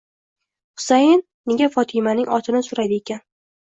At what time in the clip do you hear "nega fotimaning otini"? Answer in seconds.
1.51-2.67